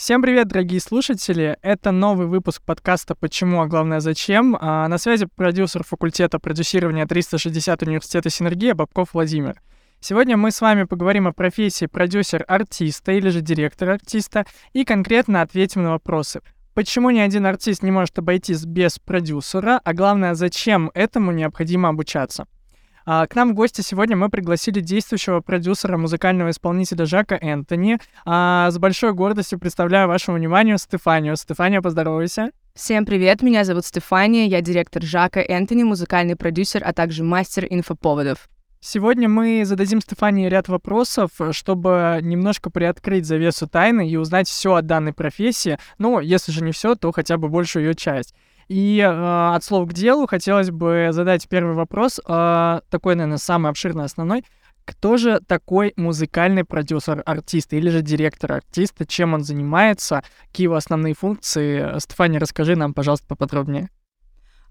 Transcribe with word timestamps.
Всем 0.00 0.22
привет, 0.22 0.48
дорогие 0.48 0.80
слушатели! 0.80 1.58
Это 1.60 1.90
новый 1.90 2.26
выпуск 2.26 2.62
подкаста 2.64 3.14
«Почему, 3.14 3.60
а 3.60 3.66
главное 3.66 4.00
зачем?». 4.00 4.56
А, 4.58 4.88
на 4.88 4.96
связи 4.96 5.26
продюсер 5.26 5.84
факультета 5.84 6.38
продюсирования 6.38 7.04
360 7.06 7.82
университета 7.82 8.30
Синергия 8.30 8.74
Бабков 8.74 9.12
Владимир. 9.12 9.60
Сегодня 10.00 10.38
мы 10.38 10.52
с 10.52 10.62
вами 10.62 10.84
поговорим 10.84 11.26
о 11.26 11.34
профессии 11.34 11.84
продюсер-артиста 11.84 13.12
или 13.12 13.28
же 13.28 13.42
директор-артиста 13.42 14.46
и 14.72 14.86
конкретно 14.86 15.42
ответим 15.42 15.82
на 15.82 15.90
вопросы. 15.90 16.40
Почему 16.72 17.10
ни 17.10 17.18
один 17.18 17.44
артист 17.44 17.82
не 17.82 17.90
может 17.90 18.18
обойтись 18.18 18.64
без 18.64 18.98
продюсера, 18.98 19.82
а 19.84 19.92
главное, 19.92 20.32
зачем 20.32 20.90
этому 20.94 21.30
необходимо 21.30 21.90
обучаться? 21.90 22.46
А, 23.06 23.26
к 23.26 23.34
нам 23.34 23.50
в 23.50 23.54
гости 23.54 23.80
сегодня 23.80 24.16
мы 24.16 24.28
пригласили 24.28 24.80
действующего 24.80 25.40
продюсера 25.40 25.96
музыкального 25.96 26.50
исполнителя 26.50 27.06
Жака 27.06 27.36
Энтони. 27.40 27.98
А, 28.24 28.70
с 28.70 28.78
большой 28.78 29.14
гордостью 29.14 29.58
представляю 29.58 30.08
вашему 30.08 30.36
вниманию 30.36 30.78
Стефанию. 30.78 31.36
Стефания, 31.36 31.80
поздоровайся. 31.80 32.50
Всем 32.74 33.04
привет, 33.04 33.42
меня 33.42 33.64
зовут 33.64 33.84
Стефания, 33.84 34.46
я 34.46 34.60
директор 34.60 35.02
Жака 35.02 35.40
Энтони, 35.40 35.82
музыкальный 35.82 36.36
продюсер, 36.36 36.82
а 36.84 36.92
также 36.92 37.24
мастер 37.24 37.66
инфоповодов. 37.68 38.48
Сегодня 38.82 39.28
мы 39.28 39.64
зададим 39.66 40.00
Стефании 40.00 40.48
ряд 40.48 40.68
вопросов, 40.68 41.32
чтобы 41.50 42.20
немножко 42.22 42.70
приоткрыть 42.70 43.26
завесу 43.26 43.68
тайны 43.68 44.08
и 44.08 44.16
узнать 44.16 44.48
все 44.48 44.74
о 44.74 44.80
данной 44.80 45.12
профессии. 45.12 45.78
Ну, 45.98 46.18
если 46.20 46.50
же 46.50 46.64
не 46.64 46.72
все, 46.72 46.94
то 46.94 47.12
хотя 47.12 47.36
бы 47.36 47.50
большую 47.50 47.84
ее 47.84 47.94
часть. 47.94 48.34
И 48.70 49.00
э, 49.00 49.54
от 49.54 49.64
слов 49.64 49.88
к 49.88 49.92
делу 49.92 50.28
хотелось 50.28 50.70
бы 50.70 51.08
задать 51.10 51.48
первый 51.48 51.74
вопрос, 51.74 52.20
э, 52.24 52.80
такой, 52.88 53.16
наверное, 53.16 53.38
самый 53.38 53.68
обширный, 53.68 54.04
основной. 54.04 54.44
Кто 54.84 55.16
же 55.16 55.40
такой 55.40 55.92
музыкальный 55.96 56.62
продюсер 56.62 57.20
артиста 57.26 57.74
или 57.74 57.90
же 57.90 58.00
директор 58.00 58.52
артиста? 58.52 59.06
Чем 59.06 59.34
он 59.34 59.42
занимается? 59.42 60.22
Какие 60.46 60.66
его 60.66 60.76
основные 60.76 61.14
функции? 61.14 61.98
Стефания, 61.98 62.38
расскажи 62.38 62.76
нам, 62.76 62.94
пожалуйста, 62.94 63.26
поподробнее. 63.26 63.90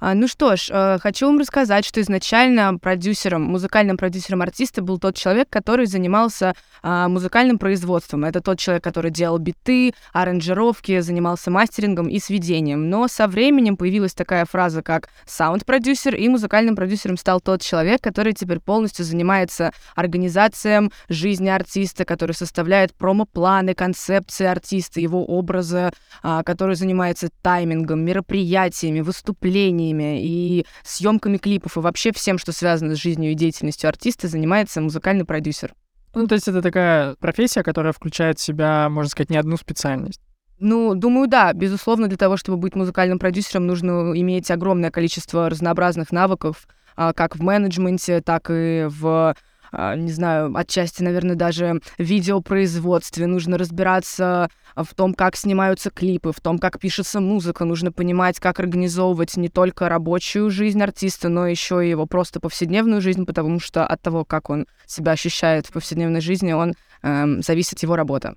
А, 0.01 0.13
ну 0.13 0.27
что 0.29 0.55
ж, 0.55 0.69
э, 0.69 0.97
хочу 1.01 1.25
вам 1.25 1.39
рассказать, 1.39 1.85
что 1.85 1.99
изначально 1.99 2.77
продюсером, 2.77 3.43
музыкальным 3.43 3.97
продюсером 3.97 4.41
артиста 4.41 4.81
был 4.81 4.97
тот 4.97 5.15
человек, 5.15 5.49
который 5.49 5.87
занимался 5.87 6.55
а, 6.81 7.09
музыкальным 7.09 7.59
производством. 7.59 8.23
Это 8.23 8.39
тот 8.39 8.59
человек, 8.59 8.81
который 8.83 9.11
делал 9.11 9.37
биты, 9.39 9.93
аранжировки, 10.13 11.01
занимался 11.01 11.51
мастерингом 11.51 12.07
и 12.07 12.19
сведением. 12.19 12.89
Но 12.89 13.09
со 13.09 13.27
временем 13.27 13.75
появилась 13.75 14.13
такая 14.13 14.45
фраза, 14.45 14.81
как 14.81 15.09
саунд-продюсер, 15.25 16.15
и 16.15 16.29
музыкальным 16.29 16.77
продюсером 16.77 17.17
стал 17.17 17.41
тот 17.41 17.61
человек, 17.61 18.01
который 18.01 18.31
теперь 18.31 18.59
полностью 18.59 19.03
занимается 19.03 19.73
организацией 19.95 20.91
жизни 21.09 21.49
артиста, 21.49 22.05
который 22.05 22.31
составляет 22.33 22.93
промо-планы, 22.93 23.73
концепции 23.73 24.45
артиста, 24.45 25.01
его 25.01 25.25
образа, 25.25 25.91
который 26.21 26.75
занимается 26.75 27.29
таймингом, 27.41 28.01
мероприятиями, 28.01 29.01
выступлениями, 29.01 29.88
компаниями 29.89 30.21
и 30.21 30.65
съемками 30.83 31.37
клипов, 31.37 31.77
и 31.77 31.79
вообще 31.79 32.11
всем, 32.11 32.37
что 32.37 32.51
связано 32.51 32.95
с 32.95 32.99
жизнью 32.99 33.31
и 33.31 33.35
деятельностью 33.35 33.87
артиста, 33.87 34.27
занимается 34.27 34.81
музыкальный 34.81 35.25
продюсер. 35.25 35.73
Ну, 36.15 36.27
то 36.27 36.35
есть 36.35 36.47
это 36.47 36.61
такая 36.61 37.15
профессия, 37.15 37.63
которая 37.63 37.93
включает 37.93 38.39
в 38.39 38.41
себя, 38.41 38.89
можно 38.89 39.09
сказать, 39.09 39.29
не 39.29 39.37
одну 39.37 39.57
специальность. 39.57 40.21
Ну, 40.59 40.95
думаю, 40.95 41.27
да. 41.27 41.53
Безусловно, 41.53 42.07
для 42.07 42.17
того, 42.17 42.35
чтобы 42.35 42.57
быть 42.57 42.75
музыкальным 42.75 43.19
продюсером, 43.19 43.67
нужно 43.67 44.11
иметь 44.15 44.49
огромное 44.51 44.91
количество 44.91 45.49
разнообразных 45.49 46.11
навыков, 46.11 46.67
а, 46.95 47.13
как 47.13 47.35
в 47.35 47.41
менеджменте, 47.41 48.21
так 48.21 48.49
и 48.49 48.87
в 48.89 49.35
не 49.71 50.11
знаю, 50.11 50.55
отчасти, 50.55 51.03
наверное, 51.03 51.35
даже 51.35 51.81
видеопроизводстве. 51.97 53.27
Нужно 53.27 53.57
разбираться 53.57 54.49
в 54.75 54.93
том, 54.95 55.13
как 55.13 55.35
снимаются 55.35 55.89
клипы, 55.89 56.31
в 56.31 56.39
том, 56.39 56.59
как 56.59 56.79
пишется 56.79 57.19
музыка. 57.19 57.65
Нужно 57.65 57.91
понимать, 57.91 58.39
как 58.39 58.59
организовывать 58.59 59.37
не 59.37 59.49
только 59.49 59.89
рабочую 59.89 60.49
жизнь 60.49 60.81
артиста, 60.81 61.29
но 61.29 61.47
еще 61.47 61.85
и 61.85 61.89
его 61.89 62.05
просто 62.05 62.39
повседневную 62.39 63.01
жизнь, 63.01 63.25
потому 63.25 63.59
что 63.59 63.85
от 63.85 64.01
того, 64.01 64.25
как 64.25 64.49
он 64.49 64.65
себя 64.85 65.13
ощущает 65.13 65.67
в 65.67 65.71
повседневной 65.71 66.21
жизни, 66.21 66.51
он 66.51 66.73
эм, 67.03 67.41
зависит 67.41 67.81
его 67.83 67.95
работа. 67.95 68.35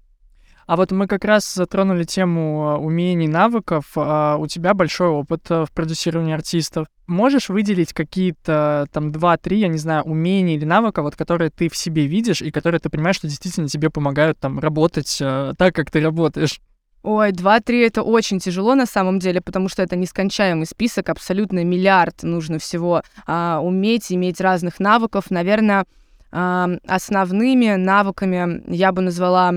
А 0.73 0.77
вот 0.77 0.91
мы 0.91 1.07
как 1.07 1.27
раз 1.27 1.53
затронули 1.53 2.05
тему 2.05 2.67
а, 2.67 2.79
умений, 2.79 3.29
навыков. 3.29 3.85
А 3.95 4.39
у 4.39 4.47
тебя 4.47 4.73
большой 4.73 5.09
опыт 5.09 5.43
э, 5.51 5.67
в 5.67 5.71
продюсировании 5.71 6.33
артистов. 6.33 6.87
Можешь 7.07 7.51
выделить 7.51 7.93
какие-то 7.93 8.87
там 8.91 9.13
два-три, 9.13 9.59
я 9.59 9.69
не 9.69 9.77
знаю, 9.77 10.03
умения 10.05 10.57
или 10.57 10.65
навыка, 10.65 11.03
вот 11.03 11.15
которые 11.15 11.51
ты 11.51 11.69
в 11.69 11.77
себе 11.77 12.07
видишь 12.07 12.41
и 12.41 12.51
которые 12.51 12.81
ты 12.81 12.89
понимаешь, 12.89 13.17
что 13.17 13.29
действительно 13.29 13.69
тебе 13.69 13.91
помогают 13.91 14.39
там 14.39 14.61
работать 14.61 15.19
э, 15.21 15.53
так, 15.59 15.75
как 15.75 15.91
ты 15.91 16.01
работаешь? 16.01 16.59
Ой, 17.03 17.33
два-три 17.33 17.81
это 17.81 18.03
очень 18.03 18.39
тяжело 18.39 18.75
на 18.75 18.87
самом 18.87 19.19
деле, 19.19 19.43
потому 19.43 19.69
что 19.69 19.83
это 19.83 19.95
нескончаемый 19.97 20.65
список, 20.65 21.11
абсолютно 21.11 21.63
миллиард 21.65 22.23
нужно 22.23 22.59
всего 22.59 23.03
а, 23.27 23.61
уметь, 23.63 24.11
иметь 24.11 24.41
разных 24.41 24.81
навыков. 24.81 25.25
Наверное, 25.29 25.85
а, 26.31 26.71
основными 26.87 27.75
навыками 27.75 28.63
я 28.75 28.91
бы 28.93 29.03
назвала 29.03 29.53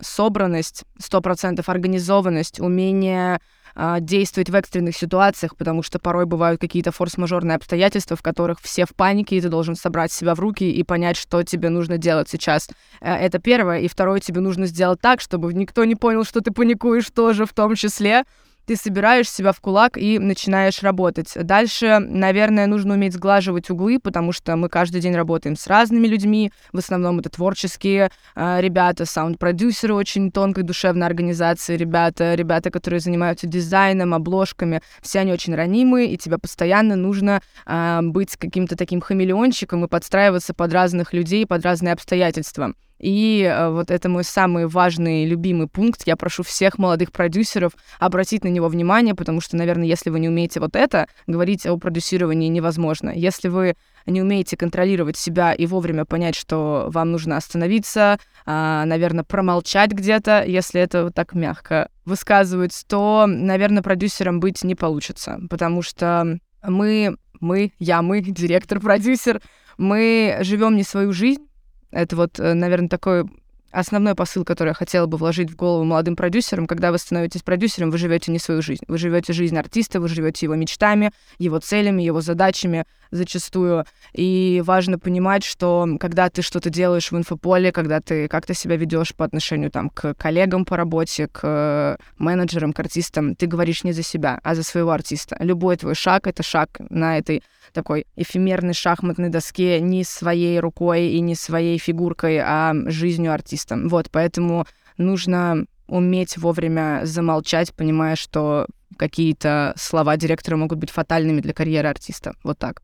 собранность, 0.00 0.84
сто 0.98 1.20
процентов 1.20 1.68
организованность, 1.68 2.60
умение 2.60 3.40
а, 3.74 4.00
действовать 4.00 4.50
в 4.50 4.54
экстренных 4.54 4.96
ситуациях, 4.96 5.56
потому 5.56 5.82
что 5.82 5.98
порой 5.98 6.26
бывают 6.26 6.60
какие-то 6.60 6.92
форс-мажорные 6.92 7.56
обстоятельства, 7.56 8.16
в 8.16 8.22
которых 8.22 8.60
все 8.60 8.84
в 8.84 8.94
панике, 8.94 9.36
и 9.36 9.40
ты 9.40 9.48
должен 9.48 9.76
собрать 9.76 10.12
себя 10.12 10.34
в 10.34 10.40
руки 10.40 10.70
и 10.70 10.82
понять, 10.82 11.16
что 11.16 11.42
тебе 11.42 11.68
нужно 11.68 11.98
делать 11.98 12.28
сейчас. 12.28 12.68
Э, 13.00 13.14
это 13.14 13.38
первое. 13.38 13.80
И 13.80 13.88
второе, 13.88 14.20
тебе 14.20 14.40
нужно 14.40 14.66
сделать 14.66 15.00
так, 15.00 15.20
чтобы 15.20 15.52
никто 15.54 15.84
не 15.84 15.94
понял, 15.94 16.24
что 16.24 16.40
ты 16.40 16.50
паникуешь 16.50 17.10
тоже 17.10 17.46
в 17.46 17.52
том 17.52 17.74
числе 17.74 18.24
ты 18.66 18.76
собираешь 18.76 19.30
себя 19.30 19.52
в 19.52 19.60
кулак 19.60 19.96
и 19.96 20.18
начинаешь 20.18 20.82
работать. 20.82 21.32
Дальше, 21.34 21.98
наверное, 21.98 22.66
нужно 22.66 22.94
уметь 22.94 23.14
сглаживать 23.14 23.70
углы, 23.70 23.98
потому 23.98 24.32
что 24.32 24.56
мы 24.56 24.68
каждый 24.68 25.00
день 25.00 25.14
работаем 25.14 25.56
с 25.56 25.66
разными 25.66 26.06
людьми. 26.06 26.52
В 26.72 26.78
основном 26.78 27.18
это 27.18 27.30
творческие 27.30 28.10
э, 28.36 28.60
ребята, 28.60 29.06
саунд-продюсеры 29.06 29.94
очень 29.94 30.30
тонкой 30.30 30.64
душевной 30.64 31.06
организации 31.06 31.76
ребята, 31.76 32.34
ребята, 32.34 32.70
которые 32.70 33.00
занимаются 33.00 33.46
дизайном, 33.46 34.14
обложками. 34.14 34.82
Все 35.02 35.20
они 35.20 35.32
очень 35.32 35.54
ранимые, 35.54 36.12
и 36.12 36.16
тебе 36.16 36.38
постоянно 36.38 36.96
нужно 36.96 37.40
э, 37.66 38.00
быть 38.02 38.36
каким-то 38.36 38.76
таким 38.76 39.00
хамелеончиком 39.00 39.84
и 39.84 39.88
подстраиваться 39.88 40.54
под 40.54 40.72
разных 40.72 41.12
людей, 41.12 41.46
под 41.46 41.64
разные 41.64 41.92
обстоятельства. 41.92 42.74
И 43.00 43.42
э, 43.42 43.70
вот 43.70 43.90
это 43.90 44.08
мой 44.08 44.24
самый 44.24 44.66
важный, 44.66 45.24
любимый 45.24 45.68
пункт. 45.68 46.02
Я 46.06 46.16
прошу 46.16 46.42
всех 46.42 46.78
молодых 46.78 47.12
продюсеров 47.12 47.72
обратить 47.98 48.44
на 48.44 48.48
него 48.48 48.68
внимание, 48.68 49.14
потому 49.14 49.40
что, 49.40 49.56
наверное, 49.56 49.86
если 49.86 50.10
вы 50.10 50.20
не 50.20 50.28
умеете 50.28 50.60
вот 50.60 50.76
это, 50.76 51.08
говорить 51.26 51.66
о 51.66 51.78
продюсировании 51.78 52.48
невозможно. 52.48 53.10
Если 53.10 53.48
вы 53.48 53.76
не 54.04 54.20
умеете 54.20 54.56
контролировать 54.56 55.16
себя 55.16 55.52
и 55.52 55.66
вовремя 55.66 56.04
понять, 56.04 56.36
что 56.36 56.88
вам 56.88 57.12
нужно 57.12 57.38
остановиться, 57.38 58.18
а, 58.44 58.84
наверное, 58.84 59.24
промолчать 59.24 59.92
где-то, 59.92 60.44
если 60.44 60.80
это 60.80 61.04
вот 61.04 61.14
так 61.14 61.34
мягко 61.34 61.88
высказывать, 62.04 62.84
то, 62.86 63.24
наверное, 63.26 63.82
продюсером 63.82 64.40
быть 64.40 64.62
не 64.62 64.74
получится, 64.74 65.40
потому 65.48 65.80
что 65.80 66.38
мы, 66.62 67.16
мы, 67.40 67.72
я, 67.78 68.02
мы, 68.02 68.20
директор-продюсер, 68.20 69.40
мы 69.78 70.38
живем 70.42 70.76
не 70.76 70.82
свою 70.82 71.12
жизнь, 71.12 71.46
это 71.90 72.16
вот, 72.16 72.38
э, 72.38 72.54
наверное, 72.54 72.88
такой 72.88 73.24
основной 73.70 74.14
посыл, 74.14 74.44
который 74.44 74.70
я 74.70 74.74
хотела 74.74 75.06
бы 75.06 75.16
вложить 75.16 75.50
в 75.50 75.56
голову 75.56 75.84
молодым 75.84 76.16
продюсерам, 76.16 76.66
когда 76.66 76.92
вы 76.92 76.98
становитесь 76.98 77.42
продюсером, 77.42 77.90
вы 77.90 77.98
живете 77.98 78.32
не 78.32 78.38
свою 78.38 78.62
жизнь. 78.62 78.84
Вы 78.88 78.98
живете 78.98 79.32
жизнь 79.32 79.56
артиста, 79.56 80.00
вы 80.00 80.08
живете 80.08 80.46
его 80.46 80.54
мечтами, 80.54 81.12
его 81.38 81.58
целями, 81.58 82.02
его 82.02 82.20
задачами 82.20 82.84
зачастую. 83.10 83.84
И 84.12 84.62
важно 84.64 84.98
понимать, 84.98 85.44
что 85.44 85.88
когда 85.98 86.28
ты 86.30 86.42
что-то 86.42 86.70
делаешь 86.70 87.10
в 87.10 87.16
инфополе, 87.16 87.72
когда 87.72 88.00
ты 88.00 88.28
как-то 88.28 88.54
себя 88.54 88.76
ведешь 88.76 89.14
по 89.14 89.24
отношению 89.24 89.70
там, 89.70 89.90
к 89.90 90.14
коллегам 90.14 90.64
по 90.64 90.76
работе, 90.76 91.28
к 91.28 91.98
менеджерам, 92.18 92.72
к 92.72 92.80
артистам, 92.80 93.34
ты 93.34 93.46
говоришь 93.46 93.84
не 93.84 93.92
за 93.92 94.02
себя, 94.02 94.40
а 94.42 94.54
за 94.54 94.62
своего 94.62 94.90
артиста. 94.90 95.36
Любой 95.40 95.76
твой 95.76 95.94
шаг— 95.94 96.26
это 96.28 96.42
шаг 96.42 96.80
на 96.88 97.18
этой 97.18 97.42
такой 97.72 98.06
эфемерной 98.16 98.74
шахматной 98.74 99.28
доске 99.28 99.80
не 99.80 100.02
своей 100.04 100.58
рукой 100.58 101.08
и 101.08 101.20
не 101.20 101.34
своей 101.34 101.78
фигуркой, 101.78 102.40
а 102.40 102.74
жизнью 102.86 103.32
артиста. 103.32 103.59
Вот, 103.68 104.10
поэтому 104.10 104.66
нужно 104.96 105.64
уметь 105.86 106.36
вовремя 106.36 107.00
замолчать, 107.04 107.74
понимая, 107.74 108.16
что 108.16 108.66
какие-то 108.96 109.72
слова 109.76 110.16
директора 110.16 110.56
могут 110.56 110.78
быть 110.78 110.90
фатальными 110.90 111.40
для 111.40 111.52
карьеры 111.52 111.88
артиста. 111.88 112.34
Вот 112.44 112.58
так. 112.58 112.82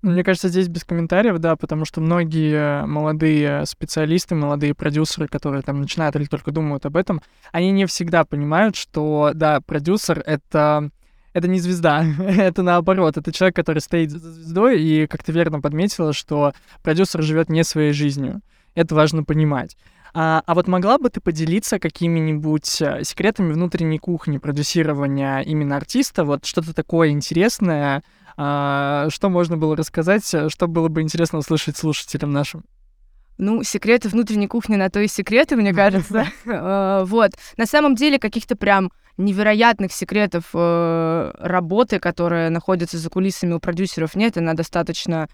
Ну, 0.00 0.12
мне 0.12 0.22
кажется, 0.22 0.48
здесь 0.48 0.68
без 0.68 0.84
комментариев, 0.84 1.38
да, 1.38 1.56
потому 1.56 1.84
что 1.84 2.00
многие 2.00 2.86
молодые 2.86 3.66
специалисты, 3.66 4.36
молодые 4.36 4.74
продюсеры, 4.74 5.26
которые 5.26 5.62
там 5.62 5.80
начинают 5.80 6.14
или 6.14 6.24
только 6.26 6.52
думают 6.52 6.86
об 6.86 6.96
этом, 6.96 7.20
они 7.50 7.72
не 7.72 7.86
всегда 7.86 8.24
понимают, 8.24 8.76
что, 8.76 9.32
да, 9.34 9.60
продюсер— 9.60 10.22
это 10.26 10.90
это 11.34 11.46
не 11.48 11.60
звезда, 11.60 12.04
это 12.18 12.62
наоборот, 12.62 13.16
это 13.16 13.32
человек, 13.32 13.56
который 13.56 13.80
стоит 13.80 14.10
за 14.10 14.18
звездой, 14.18 14.80
и, 14.80 15.06
как 15.06 15.22
ты 15.22 15.32
верно 15.32 15.60
подметила, 15.60 16.12
что 16.12 16.52
продюсер 16.82 17.22
живет 17.22 17.48
не 17.48 17.64
своей 17.64 17.92
жизнью. 17.92 18.40
Это 18.74 18.94
важно 18.94 19.24
понимать. 19.24 19.76
А, 20.14 20.42
а 20.46 20.54
вот 20.54 20.68
могла 20.68 20.98
бы 20.98 21.10
ты 21.10 21.20
поделиться 21.20 21.78
какими-нибудь 21.78 22.80
э, 22.80 23.04
секретами 23.04 23.52
внутренней 23.52 23.98
кухни 23.98 24.38
продюсирования 24.38 25.40
именно 25.40 25.76
артиста? 25.76 26.24
Вот 26.24 26.44
что-то 26.44 26.74
такое 26.74 27.10
интересное, 27.10 28.02
а, 28.36 29.08
что 29.10 29.28
можно 29.28 29.56
было 29.56 29.76
рассказать, 29.76 30.32
э, 30.32 30.48
что 30.48 30.66
было 30.66 30.88
бы 30.88 31.02
интересно 31.02 31.38
услышать 31.38 31.76
слушателям 31.76 32.32
нашим? 32.32 32.64
Ну, 33.36 33.62
секреты 33.62 34.08
внутренней 34.08 34.48
кухни 34.48 34.76
на 34.76 34.90
то 34.90 35.00
и 35.00 35.08
секреты, 35.08 35.56
мне 35.56 35.72
кажется. 35.72 36.26
Э, 36.46 37.04
вот. 37.04 37.32
На 37.56 37.66
самом 37.66 37.94
деле 37.94 38.18
каких-то 38.18 38.56
прям 38.56 38.90
невероятных 39.16 39.92
секретов 39.92 40.54
работы, 40.54 41.98
которые 41.98 42.50
находятся 42.50 42.98
за 42.98 43.10
кулисами 43.10 43.52
у 43.52 43.58
продюсеров, 43.58 44.14
нет. 44.14 44.38
Она 44.38 44.54
достаточно 44.54 45.28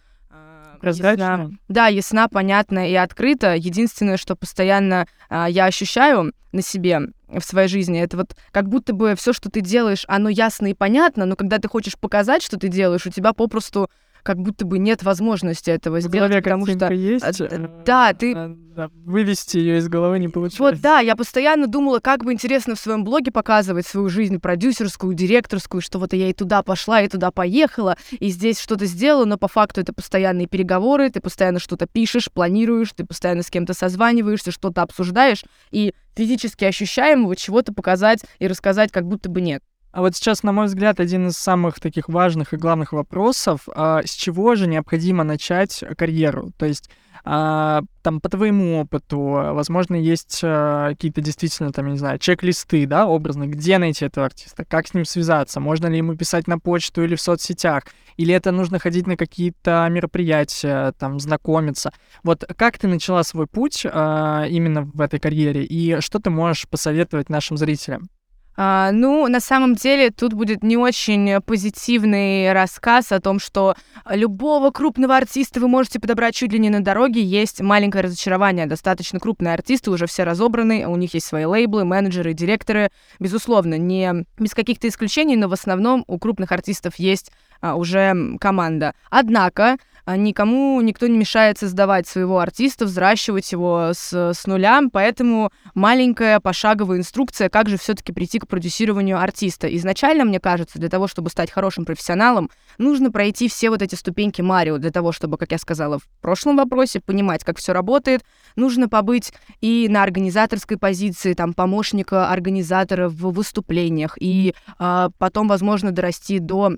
Прозрачно. 0.80 1.50
Да, 1.68 1.88
ясна, 1.88 2.28
понятна 2.28 2.90
и 2.90 2.94
открыта. 2.94 3.54
Единственное, 3.54 4.16
что 4.16 4.36
постоянно 4.36 5.06
а, 5.28 5.48
я 5.48 5.66
ощущаю 5.66 6.32
на 6.52 6.62
себе 6.62 7.00
в 7.28 7.40
своей 7.42 7.68
жизни, 7.68 8.00
это 8.00 8.16
вот 8.16 8.36
как 8.52 8.68
будто 8.68 8.92
бы 8.94 9.14
все, 9.16 9.32
что 9.32 9.50
ты 9.50 9.60
делаешь, 9.60 10.04
оно 10.06 10.28
ясно 10.28 10.68
и 10.68 10.74
понятно, 10.74 11.26
но 11.26 11.34
когда 11.36 11.58
ты 11.58 11.68
хочешь 11.68 11.98
показать, 11.98 12.42
что 12.42 12.58
ты 12.58 12.68
делаешь, 12.68 13.06
у 13.06 13.10
тебя 13.10 13.32
попросту 13.32 13.90
как 14.24 14.38
будто 14.38 14.64
бы 14.64 14.78
нет 14.78 15.02
возможности 15.02 15.70
этого 15.70 16.00
сделать, 16.00 16.42
потому 16.42 16.66
что 16.66 16.92
есть, 16.92 17.40
э, 17.40 17.68
да, 17.84 18.12
ты 18.14 18.34
да, 18.74 18.90
вывести 19.04 19.58
ее 19.58 19.78
из 19.78 19.88
головы 19.88 20.18
не 20.18 20.28
получилось. 20.28 20.58
Вот 20.58 20.80
да, 20.80 20.98
я 20.98 21.14
постоянно 21.14 21.66
думала, 21.66 22.00
как 22.00 22.24
бы 22.24 22.32
интересно 22.32 22.74
в 22.74 22.80
своем 22.80 23.04
блоге 23.04 23.30
показывать 23.30 23.86
свою 23.86 24.08
жизнь 24.08 24.40
продюсерскую, 24.40 25.14
директорскую, 25.14 25.82
что 25.82 25.98
вот 25.98 26.14
я 26.14 26.30
и 26.30 26.32
туда 26.32 26.62
пошла, 26.62 27.02
и 27.02 27.08
туда 27.08 27.30
поехала, 27.30 27.96
и 28.18 28.30
здесь 28.30 28.58
что-то 28.58 28.86
сделала, 28.86 29.26
но 29.26 29.36
по 29.36 29.46
факту 29.46 29.82
это 29.82 29.92
постоянные 29.92 30.48
переговоры, 30.48 31.10
ты 31.10 31.20
постоянно 31.20 31.60
что-то 31.60 31.86
пишешь, 31.86 32.32
планируешь, 32.32 32.92
ты 32.96 33.04
постоянно 33.04 33.42
с 33.42 33.50
кем-то 33.50 33.74
созваниваешься, 33.74 34.50
что-то 34.50 34.82
обсуждаешь, 34.82 35.44
и 35.70 35.94
физически 36.16 36.64
ощущаемого 36.64 37.36
чего-то 37.36 37.74
показать 37.74 38.20
и 38.38 38.46
рассказать 38.46 38.90
как 38.90 39.06
будто 39.06 39.28
бы 39.28 39.42
нет. 39.42 39.62
А 39.94 40.00
вот 40.00 40.16
сейчас, 40.16 40.42
на 40.42 40.50
мой 40.50 40.66
взгляд, 40.66 40.98
один 40.98 41.28
из 41.28 41.34
самых 41.34 41.78
таких 41.78 42.08
важных 42.08 42.52
и 42.52 42.56
главных 42.56 42.92
вопросов, 42.92 43.68
а, 43.68 44.02
с 44.04 44.10
чего 44.10 44.56
же 44.56 44.66
необходимо 44.66 45.22
начать 45.22 45.84
карьеру? 45.96 46.50
То 46.58 46.66
есть 46.66 46.90
а, 47.24 47.82
там 48.02 48.20
по 48.20 48.28
твоему 48.28 48.80
опыту, 48.80 49.18
возможно, 49.18 49.94
есть 49.94 50.40
а, 50.42 50.88
какие-то 50.88 51.20
действительно, 51.20 51.70
там, 51.70 51.92
не 51.92 51.96
знаю, 51.96 52.18
чек-листы, 52.18 52.86
да, 52.86 53.06
образно, 53.06 53.46
где 53.46 53.78
найти 53.78 54.04
этого 54.04 54.26
артиста, 54.26 54.64
как 54.64 54.88
с 54.88 54.94
ним 54.94 55.04
связаться, 55.04 55.60
можно 55.60 55.86
ли 55.86 55.98
ему 55.98 56.16
писать 56.16 56.48
на 56.48 56.58
почту 56.58 57.04
или 57.04 57.14
в 57.14 57.20
соцсетях, 57.20 57.84
или 58.16 58.34
это 58.34 58.50
нужно 58.50 58.80
ходить 58.80 59.06
на 59.06 59.16
какие-то 59.16 59.86
мероприятия, 59.92 60.92
там, 60.98 61.20
знакомиться. 61.20 61.92
Вот 62.24 62.44
как 62.56 62.78
ты 62.78 62.88
начала 62.88 63.22
свой 63.22 63.46
путь 63.46 63.86
а, 63.88 64.44
именно 64.48 64.90
в 64.92 65.00
этой 65.00 65.20
карьере, 65.20 65.62
и 65.62 66.00
что 66.00 66.18
ты 66.18 66.30
можешь 66.30 66.68
посоветовать 66.68 67.28
нашим 67.28 67.56
зрителям? 67.56 68.08
А, 68.56 68.92
ну, 68.92 69.26
на 69.26 69.40
самом 69.40 69.74
деле, 69.74 70.10
тут 70.10 70.32
будет 70.32 70.62
не 70.62 70.76
очень 70.76 71.40
позитивный 71.40 72.52
рассказ 72.52 73.10
о 73.10 73.20
том, 73.20 73.40
что 73.40 73.74
любого 74.08 74.70
крупного 74.70 75.16
артиста 75.16 75.60
вы 75.60 75.68
можете 75.68 75.98
подобрать 75.98 76.34
чуть 76.34 76.52
ли 76.52 76.58
не 76.58 76.70
на 76.70 76.82
дороге. 76.82 77.22
Есть 77.22 77.60
маленькое 77.60 78.04
разочарование. 78.04 78.66
Достаточно 78.66 79.18
крупные 79.18 79.54
артисты, 79.54 79.90
уже 79.90 80.06
все 80.06 80.24
разобраны, 80.24 80.86
у 80.86 80.96
них 80.96 81.14
есть 81.14 81.26
свои 81.26 81.44
лейблы, 81.44 81.84
менеджеры, 81.84 82.32
директоры. 82.32 82.90
Безусловно, 83.18 83.76
не 83.76 84.24
без 84.38 84.54
каких-то 84.54 84.88
исключений, 84.88 85.36
но 85.36 85.48
в 85.48 85.52
основном 85.52 86.04
у 86.06 86.18
крупных 86.18 86.52
артистов 86.52 86.94
есть 86.96 87.32
а, 87.60 87.74
уже 87.74 88.14
команда. 88.40 88.94
Однако 89.10 89.78
никому 90.06 90.80
никто 90.80 91.06
не 91.06 91.16
мешает 91.16 91.58
создавать 91.58 92.06
своего 92.06 92.38
артиста, 92.38 92.84
взращивать 92.84 93.50
его 93.52 93.90
с, 93.94 94.12
с 94.12 94.46
нуля, 94.46 94.80
поэтому 94.92 95.50
маленькая 95.74 96.40
пошаговая 96.40 96.98
инструкция, 96.98 97.48
как 97.48 97.68
же 97.68 97.78
все-таки 97.78 98.12
прийти 98.12 98.38
к 98.38 98.46
продюсированию 98.46 99.18
артиста. 99.18 99.74
Изначально, 99.76 100.24
мне 100.24 100.40
кажется, 100.40 100.78
для 100.78 100.88
того, 100.88 101.08
чтобы 101.08 101.30
стать 101.30 101.50
хорошим 101.50 101.84
профессионалом, 101.84 102.50
нужно 102.78 103.10
пройти 103.10 103.48
все 103.48 103.70
вот 103.70 103.82
эти 103.82 103.94
ступеньки 103.94 104.42
Марио, 104.42 104.78
для 104.78 104.90
того, 104.90 105.12
чтобы, 105.12 105.38
как 105.38 105.52
я 105.52 105.58
сказала 105.58 105.98
в 105.98 106.06
прошлом 106.20 106.56
вопросе, 106.56 107.00
понимать, 107.00 107.44
как 107.44 107.58
все 107.58 107.72
работает, 107.72 108.22
нужно 108.56 108.88
побыть 108.88 109.32
и 109.60 109.86
на 109.88 110.02
организаторской 110.02 110.76
позиции, 110.76 111.34
там, 111.34 111.54
помощника 111.54 112.28
организатора 112.28 113.08
в 113.08 113.32
выступлениях, 113.32 114.16
и 114.20 114.54
а, 114.78 115.08
потом, 115.18 115.48
возможно, 115.48 115.92
дорасти 115.92 116.38
до 116.38 116.72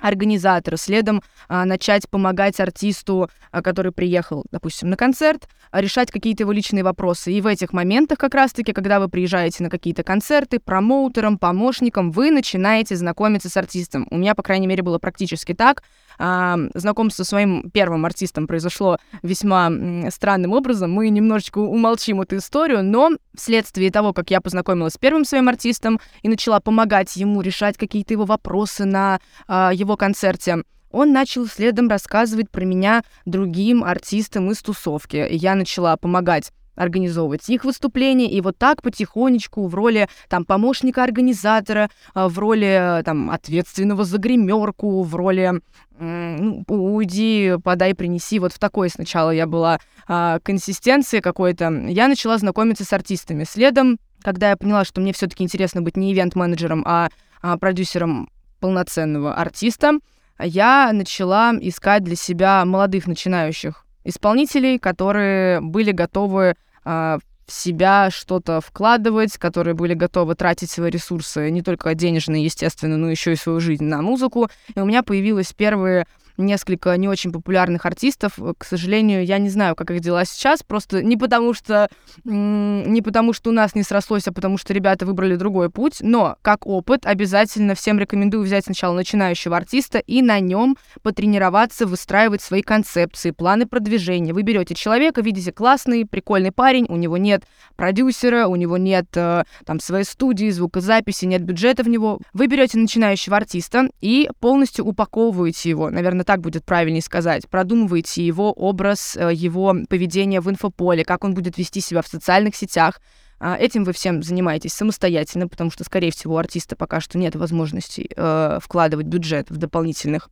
организатора, 0.00 0.76
следом 0.76 1.22
а, 1.48 1.64
начать 1.64 2.08
помогать 2.08 2.60
артисту, 2.60 3.30
а, 3.50 3.62
который 3.62 3.92
приехал, 3.92 4.44
допустим, 4.50 4.90
на 4.90 4.96
концерт, 4.96 5.48
а, 5.70 5.80
решать 5.80 6.10
какие-то 6.10 6.42
его 6.42 6.52
личные 6.52 6.84
вопросы. 6.84 7.32
И 7.32 7.40
в 7.40 7.46
этих 7.46 7.72
моментах 7.72 8.18
как 8.18 8.34
раз-таки, 8.34 8.72
когда 8.72 9.00
вы 9.00 9.08
приезжаете 9.08 9.62
на 9.62 9.70
какие-то 9.70 10.02
концерты, 10.02 10.58
промоутером, 10.58 11.38
помощником, 11.38 12.10
вы 12.10 12.30
начинаете 12.30 12.96
знакомиться 12.96 13.48
с 13.48 13.56
артистом. 13.56 14.06
У 14.10 14.16
меня, 14.16 14.34
по 14.34 14.42
крайней 14.42 14.66
мере, 14.66 14.82
было 14.82 14.98
практически 14.98 15.54
так. 15.54 15.82
А, 16.18 16.58
знакомство 16.74 17.24
со 17.24 17.30
своим 17.30 17.70
первым 17.70 18.04
артистом 18.06 18.46
произошло 18.46 18.98
весьма 19.22 19.70
странным 20.10 20.52
образом. 20.52 20.92
Мы 20.92 21.08
немножечко 21.10 21.58
умолчим 21.58 22.20
эту 22.20 22.36
историю, 22.36 22.82
но 22.82 23.10
вследствие 23.36 23.90
того, 23.90 24.12
как 24.12 24.30
я 24.30 24.40
познакомилась 24.40 24.94
с 24.94 24.98
первым 24.98 25.24
своим 25.24 25.48
артистом 25.48 26.00
и 26.22 26.28
начала 26.28 26.60
помогать 26.60 27.14
ему 27.16 27.40
решать 27.40 27.76
какие-то 27.76 28.14
его 28.14 28.24
вопросы 28.24 28.84
на 28.84 29.20
а, 29.46 29.72
его 29.72 29.96
концерте, 29.96 30.62
он 30.90 31.12
начал 31.12 31.46
следом 31.46 31.88
рассказывать 31.88 32.50
про 32.50 32.64
меня 32.64 33.04
другим 33.24 33.84
артистам 33.84 34.50
из 34.50 34.60
тусовки. 34.60 35.26
Я 35.30 35.54
начала 35.54 35.96
помогать 35.96 36.52
организовывать 36.80 37.48
их 37.48 37.64
выступления, 37.64 38.30
и 38.30 38.40
вот 38.40 38.56
так 38.56 38.82
потихонечку 38.82 39.66
в 39.66 39.74
роли 39.74 40.08
там 40.28 40.44
помощника 40.44 41.04
организатора, 41.04 41.90
а, 42.14 42.28
в 42.28 42.38
роли 42.38 43.02
там 43.04 43.30
ответственного 43.30 44.04
за 44.04 44.18
гримерку, 44.18 45.02
в 45.02 45.14
роли 45.14 45.60
ну, 45.98 46.64
уйди, 46.66 47.56
подай, 47.62 47.94
принеси. 47.94 48.38
Вот 48.38 48.54
в 48.54 48.58
такой 48.58 48.88
сначала 48.88 49.30
я 49.30 49.46
была 49.46 49.78
а, 50.08 50.38
консистенции 50.40 51.20
какой-то. 51.20 51.70
Я 51.88 52.08
начала 52.08 52.38
знакомиться 52.38 52.84
с 52.84 52.92
артистами. 52.94 53.44
Следом, 53.44 53.98
когда 54.22 54.48
я 54.48 54.56
поняла, 54.56 54.84
что 54.84 55.02
мне 55.02 55.12
все-таки 55.12 55.44
интересно 55.44 55.82
быть 55.82 55.98
не 55.98 56.12
ивент-менеджером, 56.14 56.84
а, 56.86 57.10
а 57.42 57.58
продюсером 57.58 58.30
полноценного 58.60 59.34
артиста, 59.34 59.98
я 60.42 60.90
начала 60.94 61.52
искать 61.60 62.02
для 62.02 62.16
себя 62.16 62.64
молодых 62.64 63.06
начинающих 63.06 63.84
исполнителей, 64.04 64.78
которые 64.78 65.60
были 65.60 65.92
готовы 65.92 66.56
в 66.84 67.20
себя 67.52 68.10
что-то 68.10 68.60
вкладывать, 68.60 69.36
которые 69.36 69.74
были 69.74 69.94
готовы 69.94 70.34
тратить 70.34 70.70
свои 70.70 70.90
ресурсы, 70.90 71.50
не 71.50 71.62
только 71.62 71.94
денежные, 71.94 72.44
естественно, 72.44 72.96
но 72.96 73.10
еще 73.10 73.32
и 73.32 73.36
свою 73.36 73.60
жизнь 73.60 73.84
на 73.84 74.02
музыку. 74.02 74.48
И 74.74 74.78
у 74.78 74.84
меня 74.84 75.02
появились 75.02 75.52
первые 75.52 76.06
несколько 76.44 76.96
не 76.96 77.08
очень 77.08 77.32
популярных 77.32 77.86
артистов. 77.86 78.38
К 78.58 78.64
сожалению, 78.64 79.24
я 79.24 79.38
не 79.38 79.48
знаю, 79.48 79.74
как 79.74 79.90
их 79.90 80.00
дела 80.00 80.24
сейчас, 80.24 80.62
просто 80.62 81.02
не 81.02 81.16
потому 81.16 81.54
что 81.54 81.88
не 82.24 83.02
потому 83.02 83.32
что 83.32 83.50
у 83.50 83.52
нас 83.52 83.74
не 83.74 83.82
срослось, 83.82 84.26
а 84.28 84.32
потому 84.32 84.58
что 84.58 84.72
ребята 84.72 85.06
выбрали 85.06 85.36
другой 85.36 85.70
путь. 85.70 85.98
Но 86.00 86.36
как 86.42 86.66
опыт 86.66 87.06
обязательно 87.06 87.74
всем 87.74 87.98
рекомендую 87.98 88.42
взять 88.44 88.64
сначала 88.64 88.94
начинающего 88.94 89.56
артиста 89.56 89.98
и 89.98 90.22
на 90.22 90.40
нем 90.40 90.76
потренироваться, 91.02 91.86
выстраивать 91.86 92.42
свои 92.42 92.62
концепции, 92.62 93.30
планы 93.30 93.66
продвижения. 93.66 94.32
Вы 94.32 94.42
берете 94.42 94.74
человека, 94.74 95.22
видите 95.22 95.52
классный, 95.52 96.06
прикольный 96.06 96.52
парень, 96.52 96.86
у 96.88 96.96
него 96.96 97.16
нет 97.16 97.44
продюсера, 97.76 98.46
у 98.46 98.56
него 98.56 98.76
нет 98.76 99.06
э, 99.14 99.44
там 99.64 99.80
своей 99.80 100.04
студии, 100.04 100.50
звукозаписи, 100.50 101.24
нет 101.24 101.42
бюджета 101.42 101.82
в 101.82 101.88
него. 101.88 102.20
Вы 102.32 102.46
берете 102.46 102.78
начинающего 102.78 103.36
артиста 103.36 103.88
и 104.00 104.28
полностью 104.40 104.84
упаковываете 104.84 105.70
его, 105.70 105.90
наверное, 105.90 106.24
так 106.30 106.42
будет 106.42 106.64
правильнее 106.64 107.02
сказать, 107.02 107.48
продумываете 107.48 108.24
его 108.24 108.52
образ, 108.52 109.16
э, 109.16 109.34
его 109.34 109.74
поведение 109.88 110.40
в 110.40 110.48
инфополе, 110.48 111.04
как 111.04 111.24
он 111.24 111.34
будет 111.34 111.58
вести 111.58 111.80
себя 111.80 112.02
в 112.02 112.06
социальных 112.06 112.54
сетях. 112.54 113.00
А, 113.40 113.56
этим 113.56 113.82
вы 113.82 113.92
всем 113.92 114.22
занимаетесь 114.22 114.72
самостоятельно, 114.72 115.48
потому 115.48 115.72
что, 115.72 115.82
скорее 115.82 116.12
всего, 116.12 116.34
у 116.34 116.36
артиста 116.36 116.76
пока 116.76 117.00
что 117.00 117.18
нет 117.18 117.34
возможности 117.34 118.08
э, 118.14 118.58
вкладывать 118.62 119.06
бюджет 119.06 119.50
в 119.50 119.56
дополнительных 119.56 120.28